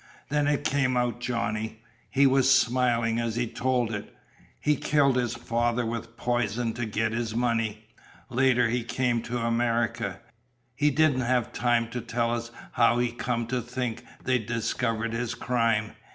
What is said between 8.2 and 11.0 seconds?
Later he came to America. He